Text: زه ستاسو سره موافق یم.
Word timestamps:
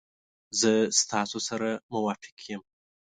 زه 0.59 0.71
ستاسو 1.01 1.39
سره 1.47 1.69
موافق 1.93 2.37
یم. 2.53 2.61